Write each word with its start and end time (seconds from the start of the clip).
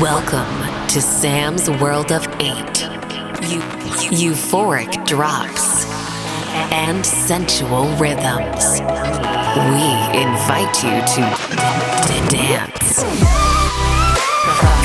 Welcome 0.00 0.86
to 0.86 1.00
Sam's 1.02 1.68
World 1.68 2.12
of 2.12 2.24
Eight. 2.38 2.82
Eu- 3.50 3.60
euphoric 4.30 5.04
drops 5.08 5.86
and 6.70 7.04
sensual 7.04 7.88
rhythms. 7.96 8.78
We 8.78 9.86
invite 10.22 10.84
you 10.84 11.02
to 11.02 11.22
d- 12.06 12.36
dance. 12.36 13.02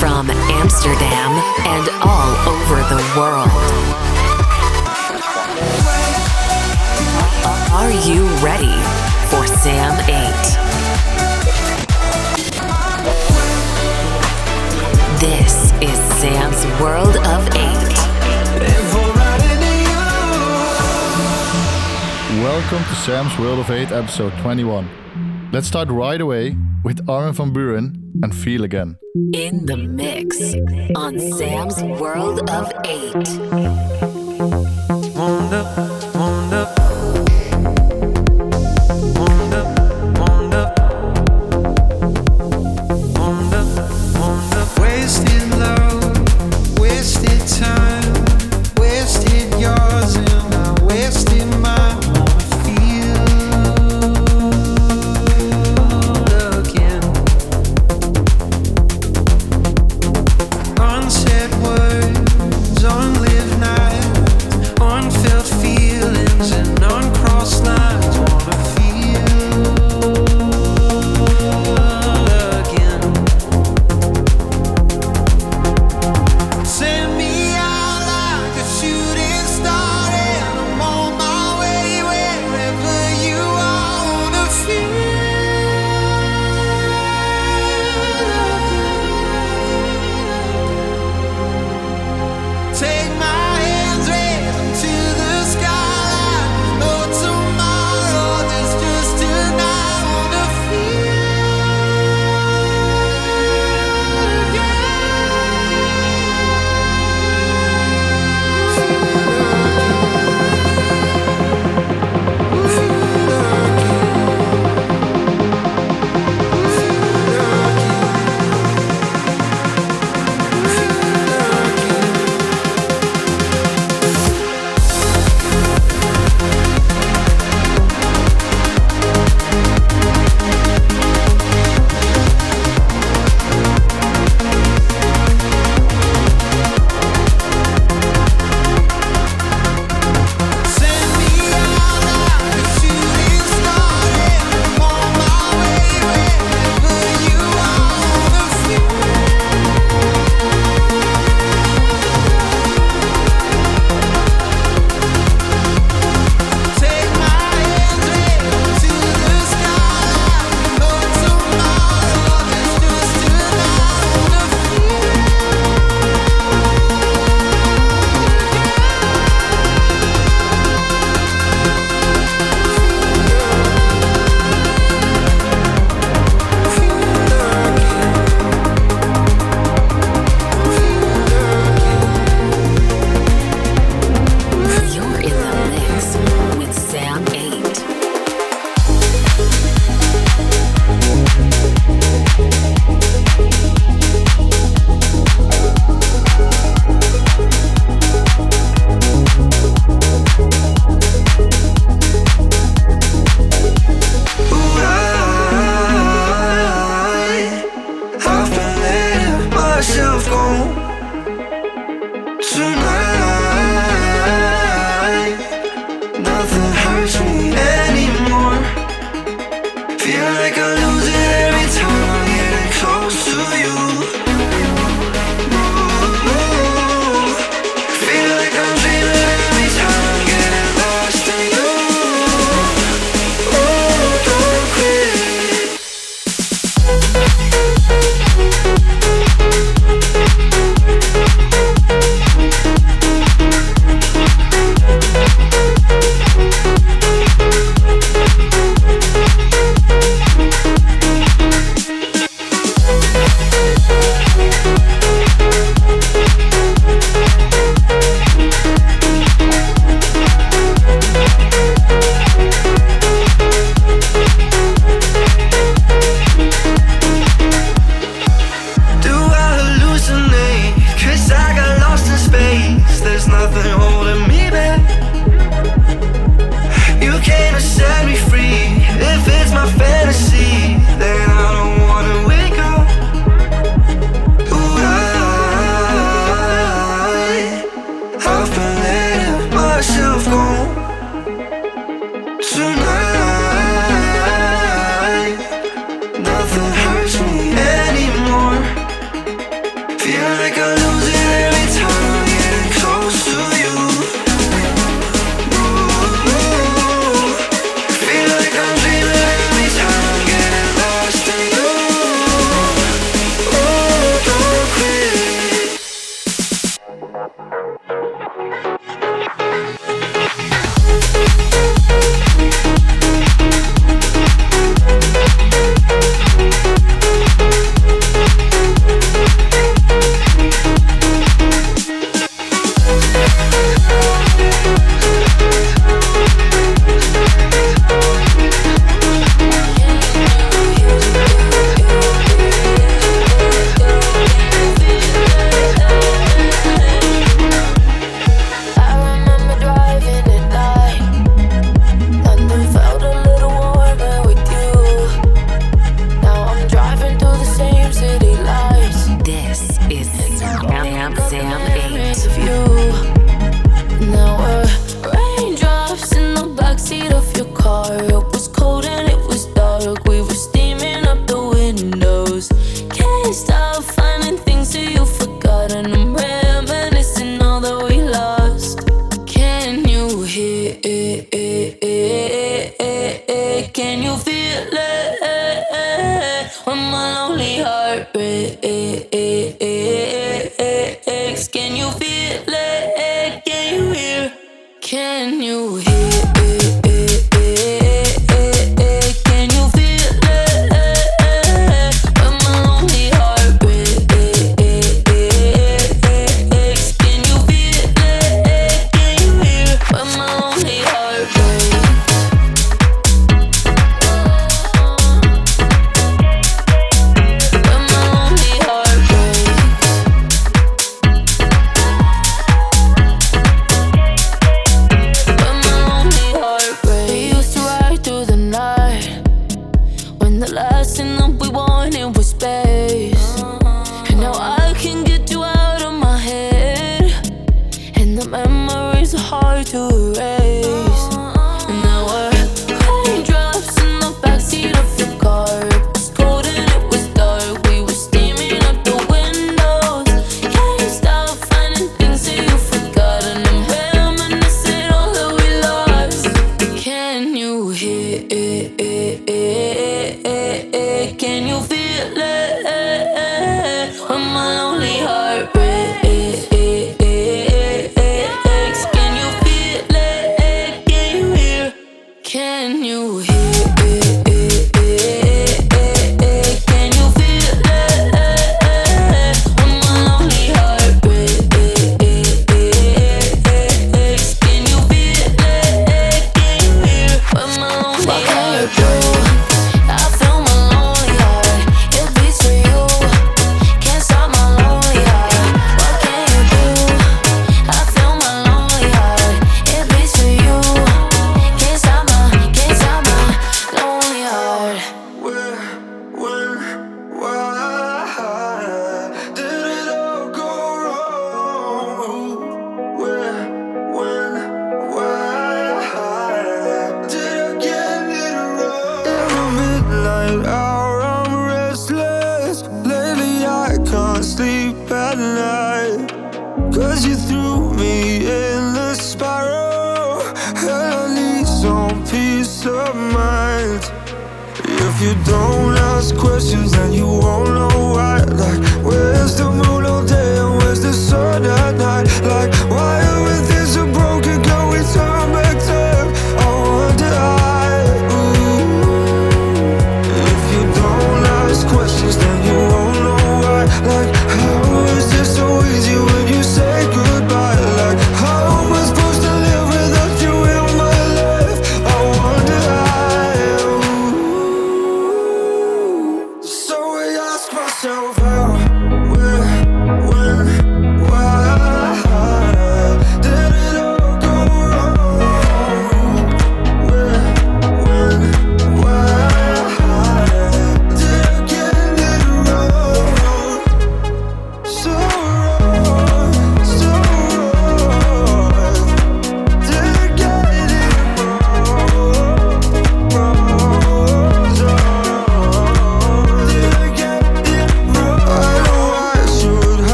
From 0.00 0.28
Amsterdam 0.58 1.30
and 1.66 1.88
all 2.02 2.34
over 2.48 2.82
the 2.88 3.00
world. 3.16 3.48
Are 7.72 7.92
you 8.08 8.26
ready 8.44 8.74
for 9.30 9.46
Sam 9.46 9.94
8? 10.10 10.57
Sam's 16.28 16.80
World 16.80 17.16
of 17.16 17.48
Eight. 17.56 17.88
Welcome 22.42 22.84
to 22.84 22.94
Sam's 22.96 23.38
World 23.38 23.60
of 23.60 23.70
8, 23.70 23.90
episode 23.92 24.34
21. 24.42 25.48
Let's 25.52 25.66
start 25.66 25.88
right 25.88 26.20
away 26.20 26.54
with 26.84 27.08
Armin 27.08 27.32
van 27.32 27.54
Buuren 27.54 28.12
and 28.22 28.34
Feel 28.34 28.64
Again. 28.64 28.98
In 29.32 29.64
the 29.64 29.78
mix 29.78 30.36
on 30.94 31.18
Sam's 31.18 31.82
World 31.98 32.50
of 32.50 32.72
Eight. 32.84 33.14
Wound 35.16 35.97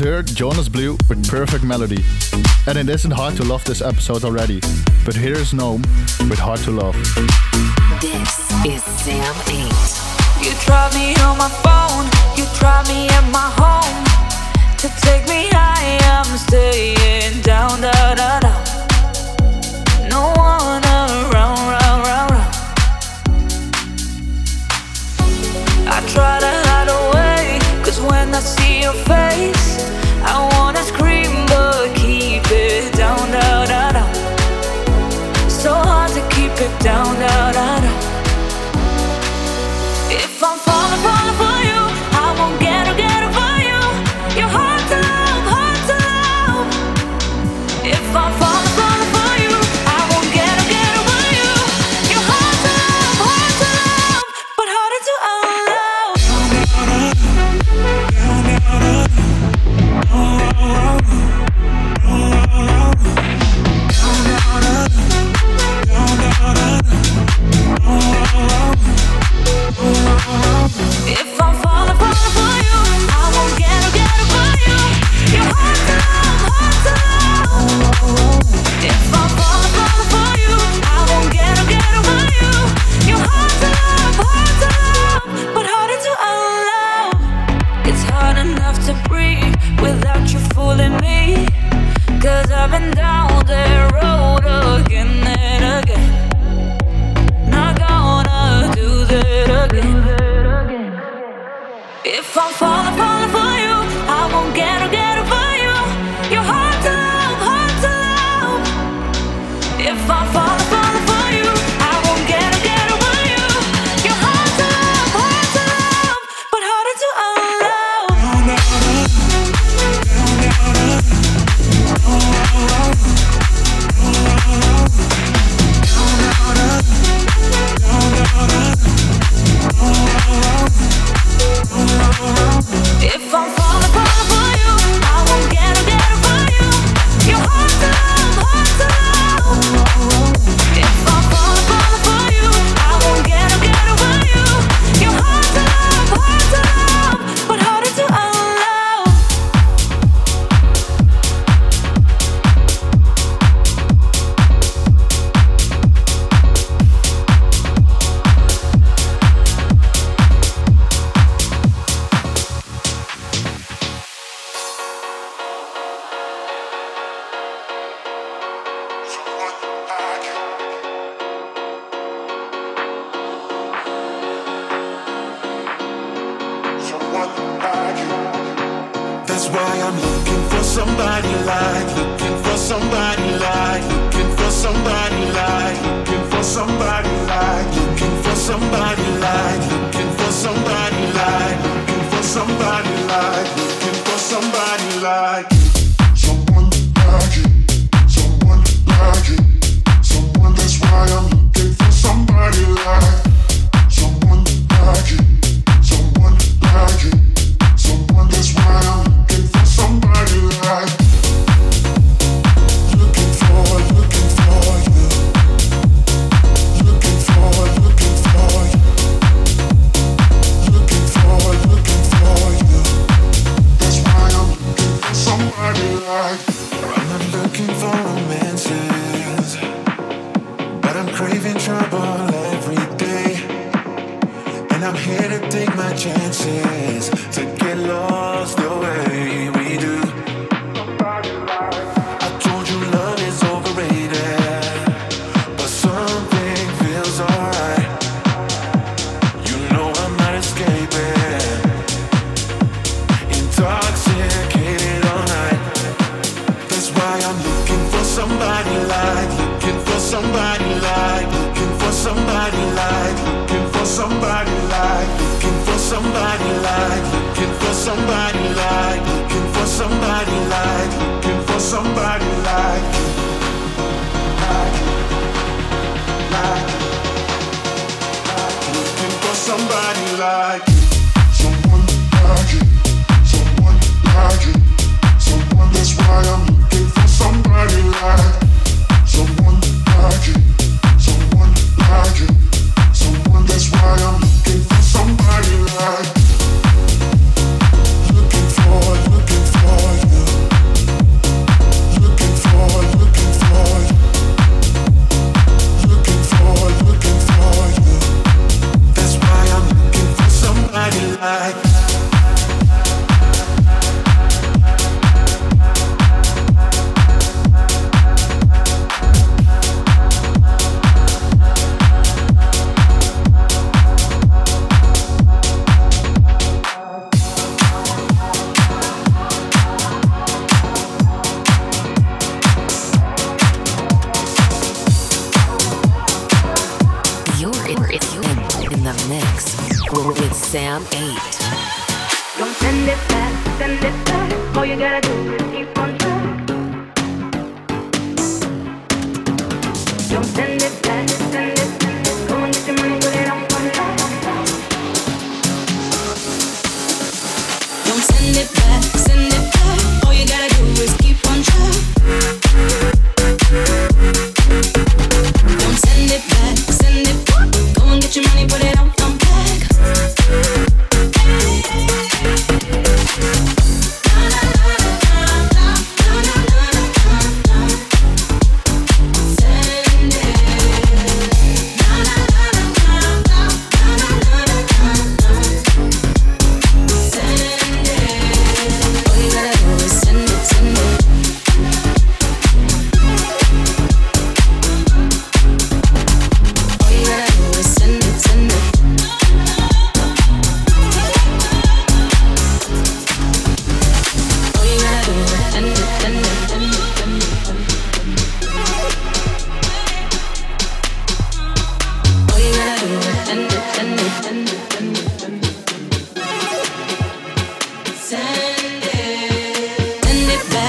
heard 0.00 0.26
Jonas 0.26 0.68
Blue 0.68 0.92
with 1.08 1.28
Perfect 1.28 1.62
Melody. 1.62 2.02
And 2.66 2.78
it 2.78 2.88
isn't 2.88 3.10
hard 3.10 3.36
to 3.36 3.44
love 3.44 3.64
this 3.64 3.82
episode 3.82 4.24
already, 4.24 4.60
but 5.04 5.14
here's 5.14 5.52
NOME 5.52 5.82
with 6.28 6.38
Hard 6.38 6.60
to 6.60 6.70
Love. 6.70 6.94
This 8.00 8.50
is 8.64 8.82
Sam 8.82 9.34
8. 9.46 10.44
You 10.44 10.52
drive 10.64 10.94
me 10.94 11.14
on 11.20 11.36
my 11.36 11.50
phone, 11.60 12.06
you 12.36 12.44
drive 12.58 12.88
me 12.88 13.08
at 13.08 13.30
my 13.30 13.50
home. 13.60 14.04
To 14.78 14.88
take 15.02 15.28
me 15.28 15.48
high, 15.52 15.98
I'm 16.02 16.38
staying 16.38 17.42
down, 17.42 17.82
da 17.82 18.14
da 18.14 18.40
da. 18.40 18.59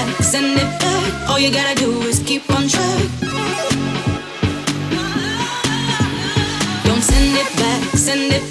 back, 0.04 0.22
send 0.22 0.58
it 0.58 0.80
back. 0.80 1.30
All 1.30 1.38
you 1.38 1.50
gotta 1.52 1.74
do 1.74 1.90
is 2.02 2.18
keep 2.20 2.48
on 2.50 2.68
track. 2.68 3.08
Don't 6.84 7.02
send 7.02 7.36
it 7.42 7.50
back, 7.56 7.82
send 7.96 8.32
it. 8.32 8.42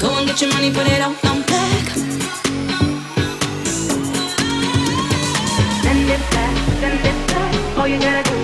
Go 0.00 0.08
and 0.18 0.26
get 0.26 0.40
your 0.40 0.52
money, 0.52 0.70
put 0.70 0.86
it 0.86 1.00
on, 1.00 1.14
on 1.30 1.42
back. 1.42 1.84
Send 5.82 6.10
it 6.16 6.22
back, 6.34 6.54
send 6.80 7.00
it 7.10 7.18
back. 7.28 7.78
All 7.78 7.88
you 7.88 7.98
gotta 7.98 8.30
do. 8.30 8.41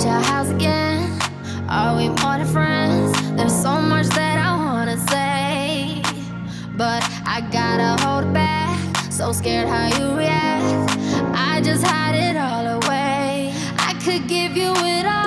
at 0.00 0.06
your 0.06 0.32
house 0.32 0.48
again. 0.50 1.18
Are 1.68 1.96
we 1.96 2.08
more 2.08 2.38
than 2.38 2.46
friends? 2.46 3.12
There's 3.36 3.54
so 3.54 3.80
much 3.80 4.06
that 4.08 4.38
I 4.38 4.56
wanna 4.56 4.96
say, 5.08 6.02
but 6.76 7.02
I 7.26 7.40
gotta 7.52 8.02
hold 8.02 8.24
it 8.24 8.32
back. 8.32 8.78
So 9.10 9.32
scared 9.32 9.68
how 9.68 9.88
you 9.98 10.16
react. 10.16 10.96
I 11.34 11.60
just 11.62 11.84
hide 11.84 12.14
it 12.14 12.36
all 12.36 12.66
away. 12.82 13.52
I 13.78 13.92
could 14.02 14.26
give 14.26 14.56
you 14.56 14.72
it 14.74 15.06
all. 15.06 15.19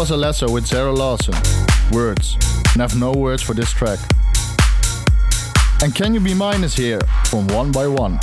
was 0.00 0.10
letter 0.12 0.50
with 0.50 0.66
Zara 0.66 0.90
Larsson, 0.90 1.34
Words, 1.92 2.38
and 2.72 2.82
I've 2.82 2.98
no 2.98 3.12
words 3.12 3.42
for 3.42 3.52
this 3.52 3.70
track. 3.70 3.98
And 5.82 5.94
Can 5.94 6.14
You 6.14 6.20
Be 6.20 6.32
Mine 6.32 6.64
is 6.64 6.74
here 6.74 7.00
from 7.26 7.46
One 7.48 7.70
by 7.70 7.86
One. 7.86 8.18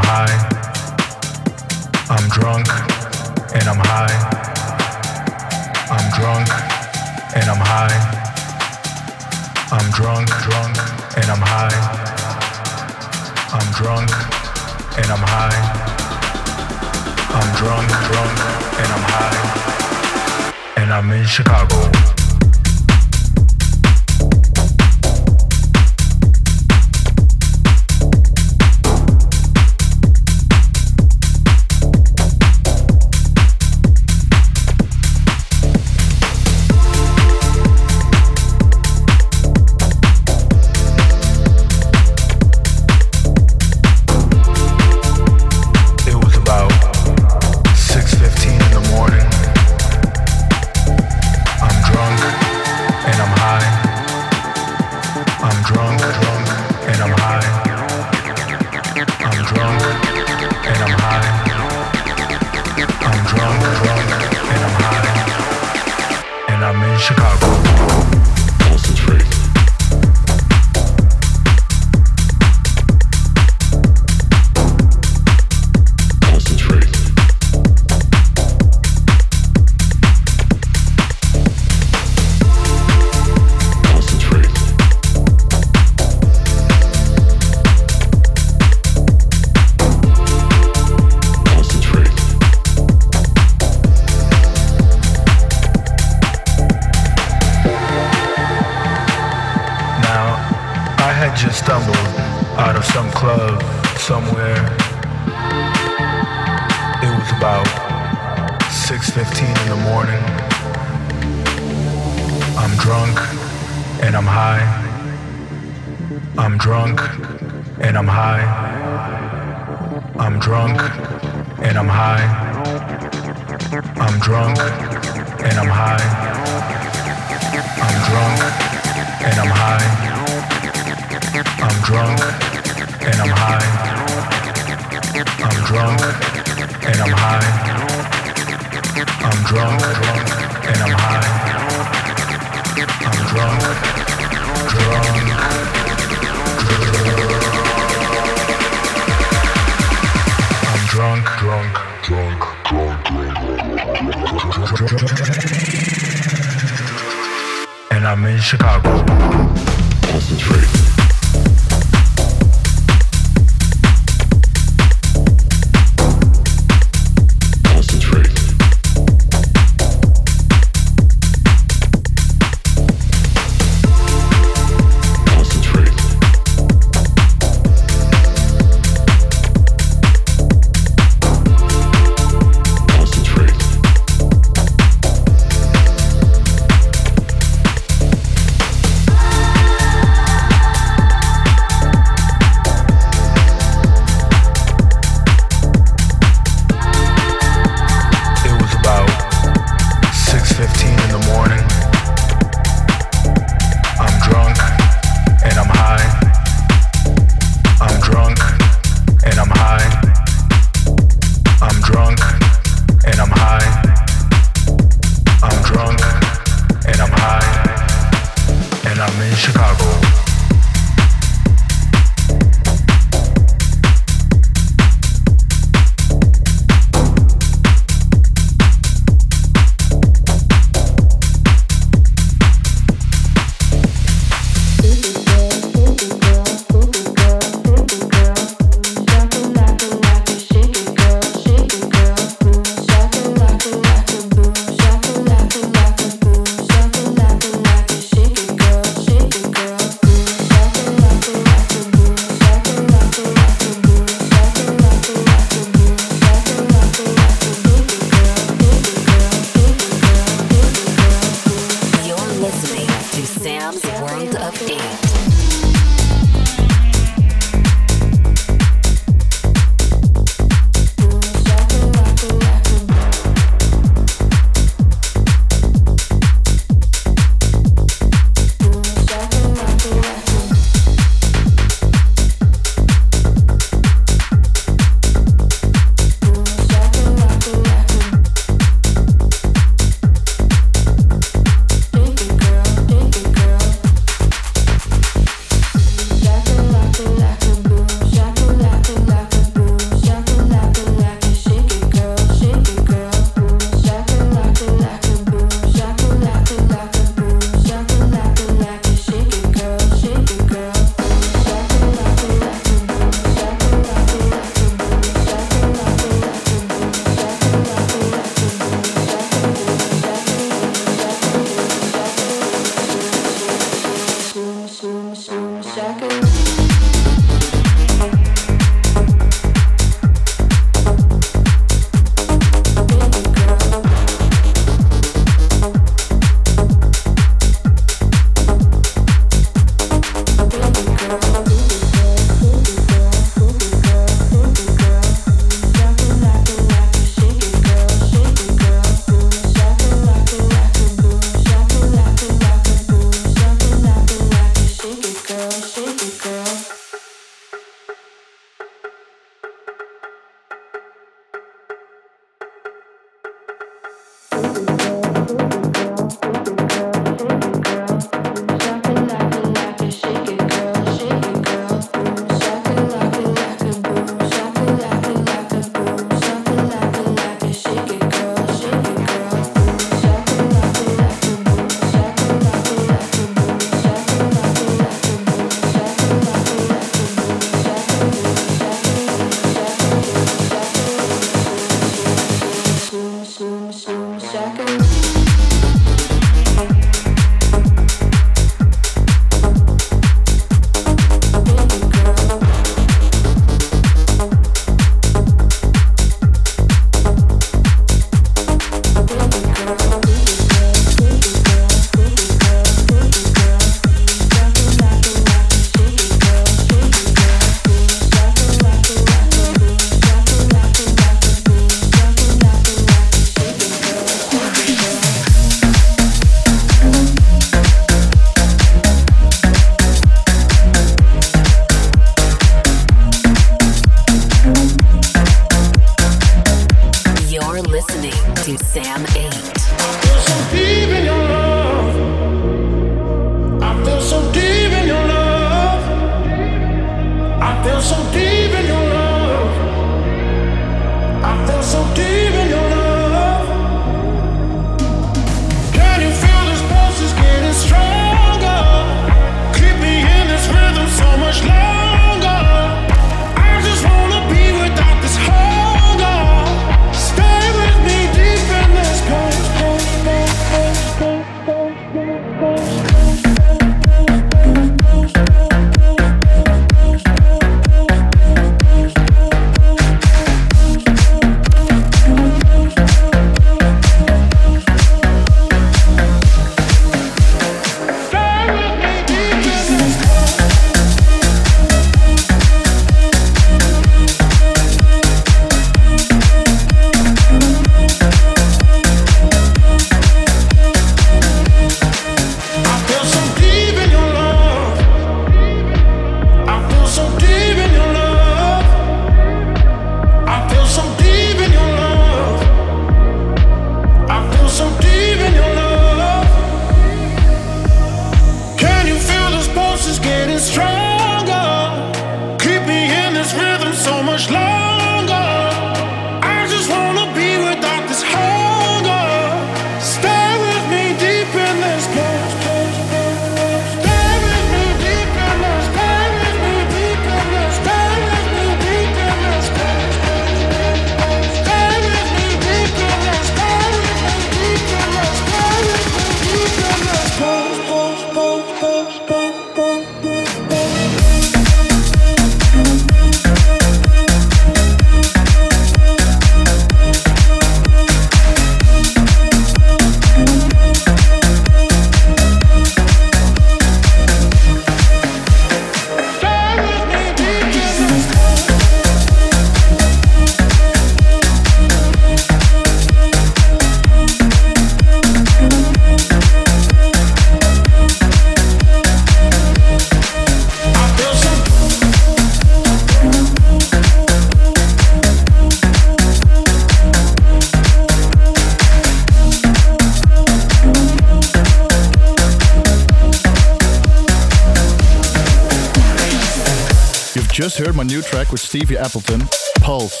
Stevie 598.56 598.78
Appleton, 598.78 599.20
Pulse. 599.60 600.00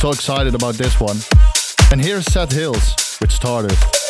So 0.00 0.10
excited 0.10 0.56
about 0.56 0.74
this 0.74 0.98
one. 0.98 1.16
And 1.92 2.04
here's 2.04 2.26
Seth 2.26 2.50
Hills 2.50 2.96
with 3.20 3.30
Stardust. 3.30 4.05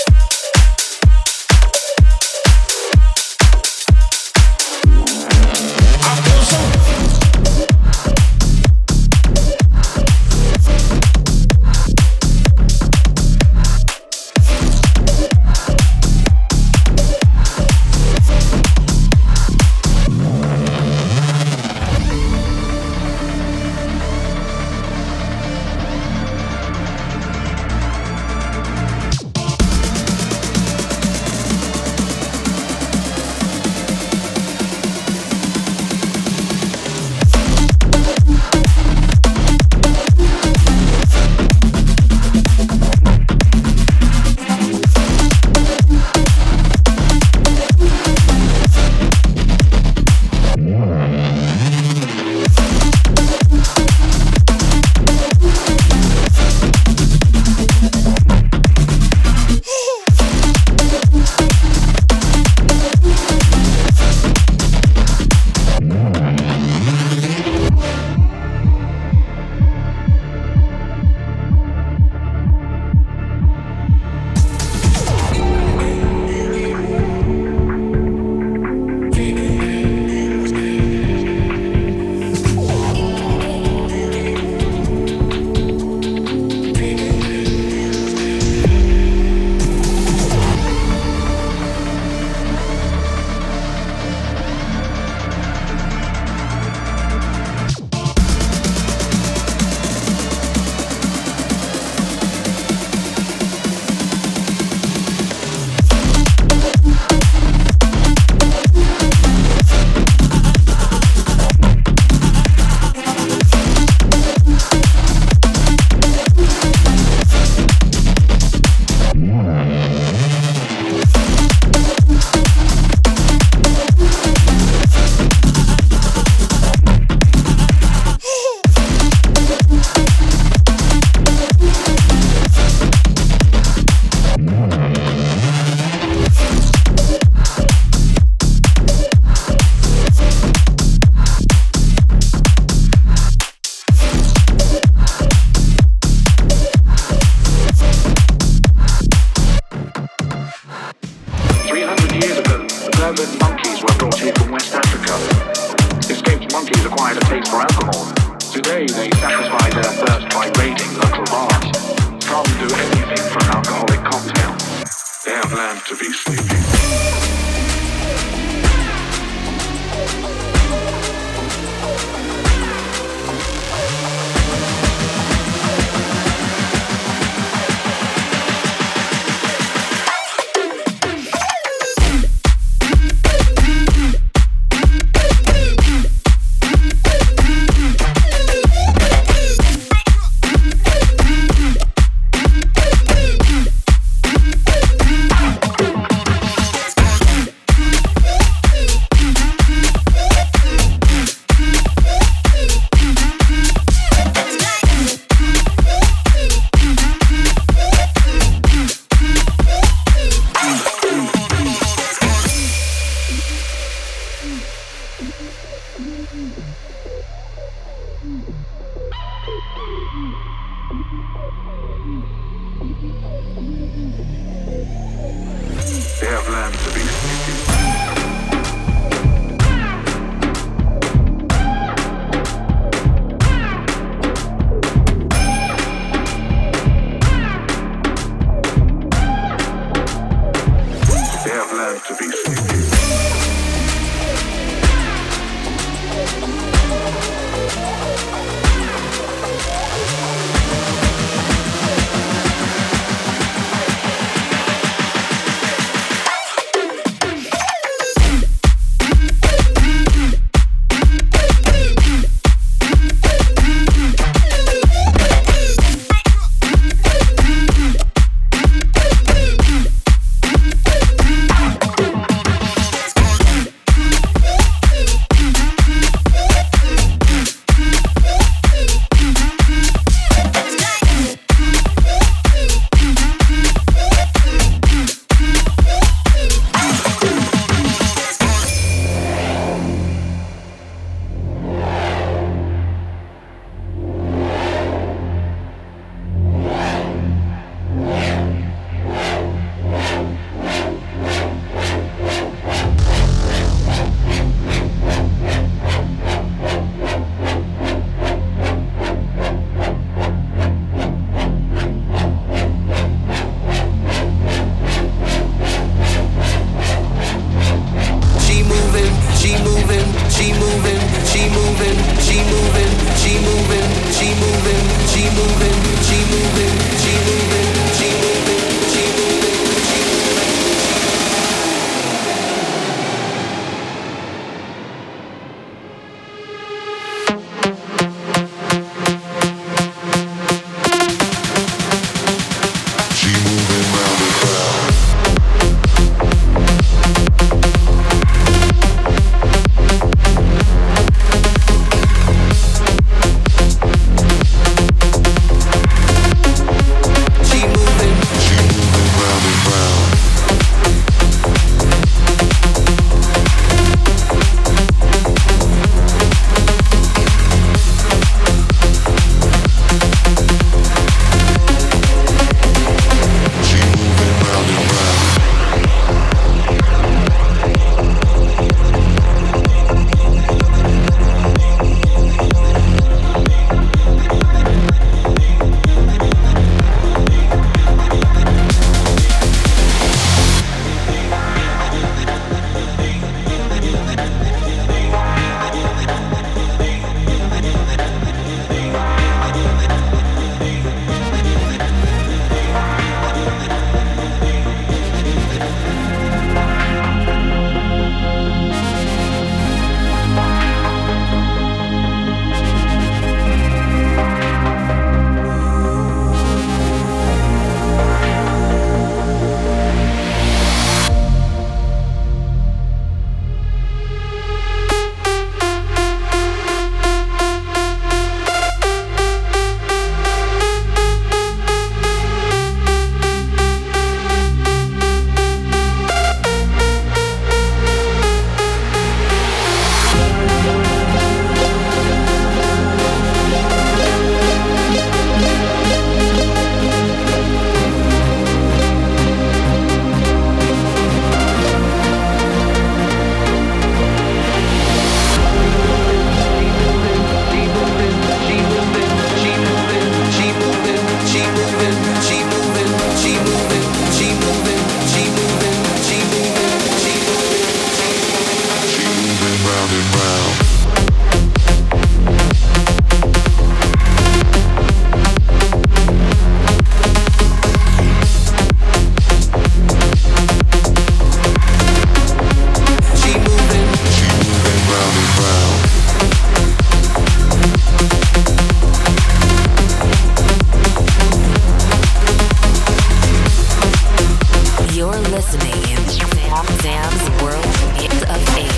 Sam, 496.57 496.67
Sam's 496.81 497.43
World 497.43 497.67
Hit 497.97 498.15
of 498.31 498.57
Eight. 498.57 498.77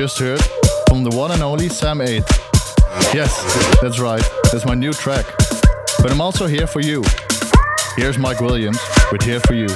Just 0.00 0.18
heard 0.18 0.40
from 0.88 1.04
the 1.04 1.10
one 1.14 1.30
and 1.30 1.42
only 1.42 1.68
Sam 1.68 2.00
Eight. 2.00 2.24
Yes, 3.12 3.36
that's 3.82 3.98
right, 3.98 4.22
that's 4.50 4.64
my 4.64 4.74
new 4.74 4.94
track. 4.94 5.26
But 5.98 6.10
I'm 6.10 6.22
also 6.22 6.46
here 6.46 6.66
for 6.66 6.80
you. 6.80 7.04
Here's 7.96 8.16
Mike 8.16 8.40
Williams 8.40 8.80
with 9.12 9.20
Here 9.20 9.40
For 9.40 9.52
You. 9.52 9.68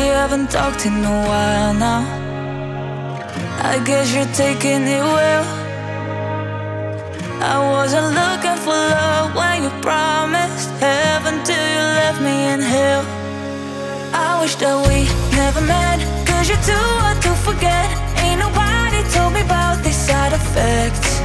Haven't 0.00 0.50
talked 0.50 0.86
in 0.86 1.04
a 1.04 1.16
while 1.28 1.74
now. 1.74 2.02
I 3.62 3.82
guess 3.84 4.14
you're 4.14 4.32
taking 4.34 4.82
it 4.86 5.04
well. 5.16 5.44
I 7.40 7.56
wasn't 7.74 8.08
looking 8.20 8.58
for 8.64 8.72
love 8.72 9.34
when 9.34 9.62
you 9.64 9.70
promised 9.82 10.70
heaven 10.80 11.42
till 11.44 11.66
you 11.76 11.84
left 12.00 12.20
me 12.20 12.36
in 12.52 12.60
hell. 12.60 13.04
I 14.12 14.40
wish 14.40 14.54
that 14.56 14.76
we 14.88 15.06
never 15.36 15.60
met, 15.60 15.98
cause 16.26 16.48
you're 16.48 16.64
too 16.72 16.86
hard 17.00 17.20
to 17.22 17.32
forget. 17.46 17.88
Ain't 18.24 18.40
nobody 18.40 19.00
told 19.14 19.32
me 19.34 19.42
about 19.42 19.82
these 19.84 19.96
side 19.96 20.32
effects. 20.32 21.20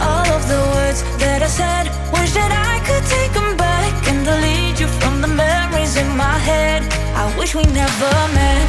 All 0.00 0.28
of 0.36 0.42
the 0.48 0.60
words 0.74 1.02
that 1.22 1.42
I 1.42 1.50
said, 1.60 1.84
wish 2.12 2.32
that 2.32 2.52
I 2.52 2.80
could 2.86 3.04
take 3.16 3.32
them 3.32 3.56
back 3.56 3.92
and 4.08 4.24
delete 4.24 4.80
you 4.80 4.88
from 5.00 5.20
the 5.20 5.28
memories 5.28 5.96
in 5.96 6.08
my 6.16 6.36
head. 6.50 6.82
I 7.22 7.36
wish 7.36 7.54
we 7.54 7.62
never 7.64 8.12
met. 8.34 8.66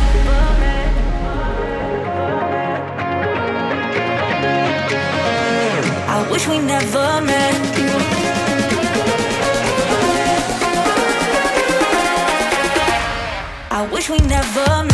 I 6.09 6.27
wish 6.29 6.47
we 6.49 6.59
never 6.59 7.21
met. 7.21 7.55
I 13.71 13.87
wish 13.89 14.09
we 14.09 14.17
never 14.17 14.83
met. 14.83 14.90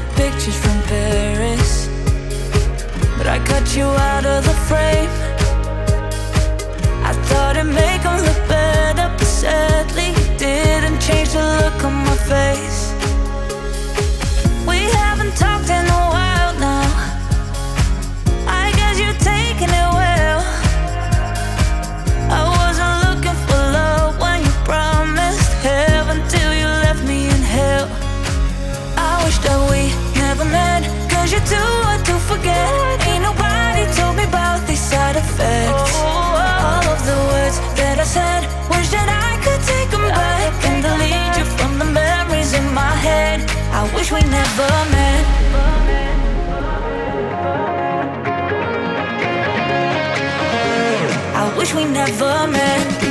The 0.00 0.14
pictures 0.14 0.56
from 0.56 0.80
Paris, 0.82 1.88
but 3.16 3.26
I 3.26 3.38
cut 3.44 3.76
you 3.76 3.84
out 3.84 4.24
of 4.24 4.44
the 4.44 4.56
frame. 4.68 5.10
I 7.10 7.12
thought 7.28 7.56
it'd 7.56 7.72
make 7.72 8.02
'em 8.04 8.18
look 8.26 8.42
better, 8.48 9.08
but 9.18 9.30
sadly 9.42 10.10
didn't 10.36 11.00
change 11.00 11.30
the 11.32 11.44
look 11.60 11.84
on 11.84 11.94
my 12.06 12.16
face. 12.30 12.57
Too 31.48 31.70
hard 31.84 32.04
to 32.04 32.14
forget. 32.30 32.68
Ain't 33.08 33.22
nobody 33.22 33.82
told 33.96 34.16
me 34.16 34.24
about 34.24 34.60
these 34.68 34.80
side 34.80 35.16
effects. 35.16 35.94
All 36.04 36.84
of 36.94 37.00
the 37.10 37.18
words 37.30 37.56
that 37.80 37.96
I 37.98 38.06
said, 38.16 38.42
wish 38.68 38.88
that 38.96 39.08
I 39.08 39.30
could 39.44 39.62
take 39.72 39.88
them 39.90 40.06
back 40.08 40.52
and 40.68 40.76
delete 40.84 41.34
you 41.40 41.46
from 41.56 41.78
the 41.78 41.88
memories 42.02 42.52
in 42.52 42.66
my 42.74 42.94
head. 43.06 43.38
I 43.72 43.82
wish 43.94 44.12
we 44.12 44.20
never 44.20 44.70
met. 44.94 45.24
I 51.40 51.44
wish 51.56 51.74
we 51.74 51.84
never 51.84 52.46
met. 52.48 53.07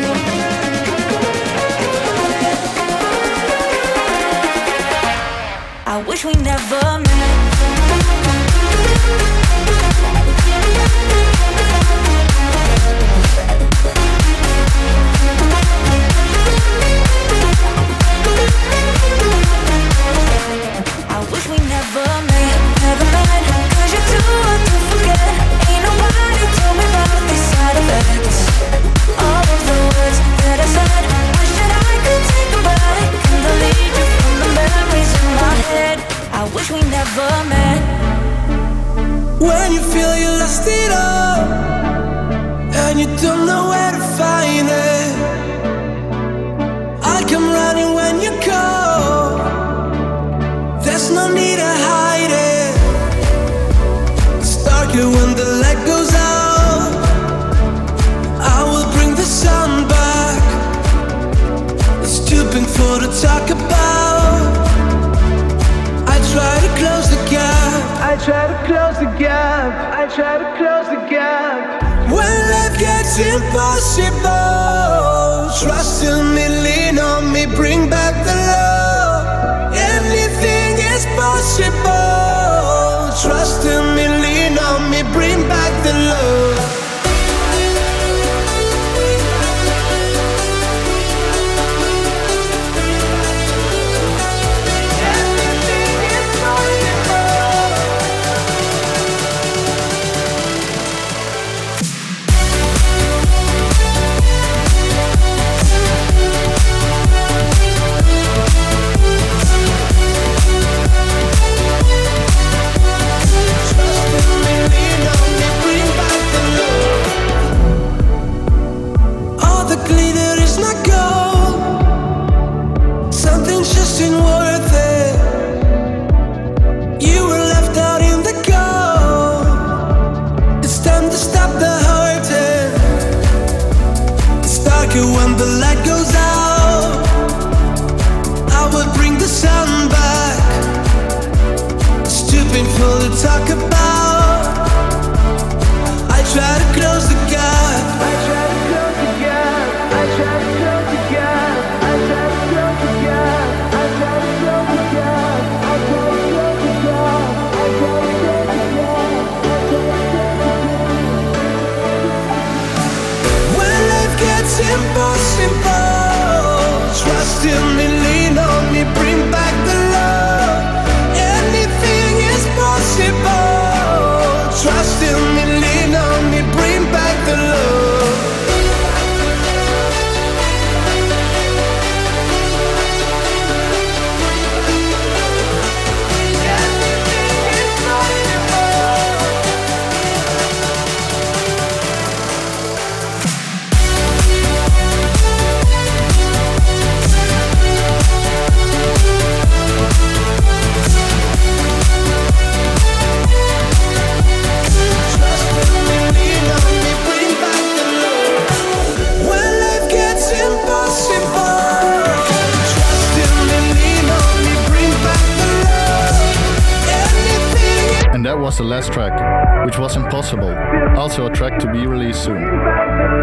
The 218.57 218.63
last 218.63 218.91
track, 218.91 219.65
which 219.65 219.77
was 219.77 219.95
impossible. 219.95 220.53
Also 220.97 221.27
a 221.27 221.29
track 221.29 221.59
to 221.59 221.71
be 221.71 221.85
released 221.85 222.23
soon. 222.23 222.41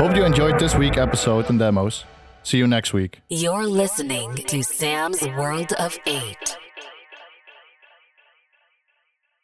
Hope 0.01 0.15
you 0.17 0.25
enjoyed 0.25 0.59
this 0.59 0.75
week 0.75 0.97
episode 0.97 1.49
and 1.51 1.59
demos. 1.59 2.05
See 2.43 2.59
you 2.59 2.67
next 2.67 2.93
week. 2.93 3.21
You're 3.29 3.67
listening 3.67 4.35
to 4.35 4.63
Sam's 4.63 5.23
World 5.23 5.73
of 5.79 5.99
Eight. 6.07 6.54